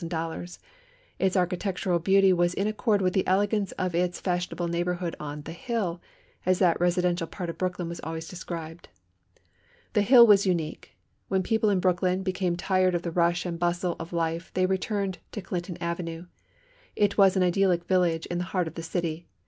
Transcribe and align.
Its 1.19 1.37
architectural 1.37 1.99
beauty 1.99 2.33
was 2.33 2.55
in 2.55 2.65
accord 2.65 3.03
with 3.03 3.13
the 3.13 3.27
elegance 3.27 3.71
of 3.73 3.93
its 3.93 4.19
fashionable 4.19 4.67
neighbourhood 4.67 5.15
on 5.19 5.43
"The 5.43 5.51
Hill," 5.51 6.01
as 6.43 6.57
that 6.57 6.79
residential 6.81 7.27
part 7.27 7.51
of 7.51 7.59
Brooklyn 7.59 7.87
was 7.87 7.99
always 7.99 8.27
described. 8.27 8.89
"The 9.93 10.01
Hill" 10.01 10.25
was 10.25 10.47
unique. 10.47 10.97
When 11.27 11.43
people 11.43 11.69
in 11.69 11.79
Brooklyn 11.79 12.23
became 12.23 12.55
tired 12.55 12.95
of 12.95 13.03
the 13.03 13.11
rush 13.11 13.45
and 13.45 13.59
bustle 13.59 13.95
of 13.99 14.11
life 14.11 14.49
they 14.55 14.65
returned 14.65 15.19
to 15.33 15.41
Clinton 15.43 15.77
Avenue. 15.79 16.25
It 16.95 17.19
was 17.19 17.35
an 17.37 17.43
idyllic 17.43 17.83
village 17.83 18.25
in 18.25 18.39
the 18.39 18.45
heart 18.45 18.67
of 18.67 18.73
the 18.73 18.81
city. 18.81 19.27